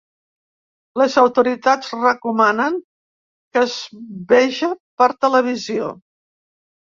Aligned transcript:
Les 1.01 1.17
autoritats 1.23 1.91
recomanen 2.05 2.79
que 3.57 3.63
es 3.67 3.75
veja 4.31 4.71
per 5.03 5.11
televisió. 5.27 5.93